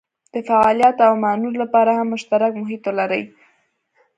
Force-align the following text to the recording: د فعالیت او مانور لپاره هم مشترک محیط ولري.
د 0.33 0.35
فعالیت 0.47 0.97
او 1.07 1.13
مانور 1.23 1.53
لپاره 1.63 1.91
هم 1.97 2.07
مشترک 2.13 2.51
محیط 2.61 2.81
ولري. 2.89 3.23